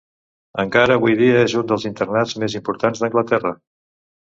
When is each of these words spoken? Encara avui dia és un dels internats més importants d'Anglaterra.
Encara 0.63 0.95
avui 1.01 1.19
dia 1.21 1.45
és 1.49 1.55
un 1.61 1.69
dels 1.75 1.87
internats 1.93 2.37
més 2.47 2.59
importants 2.65 3.07
d'Anglaterra. 3.07 3.59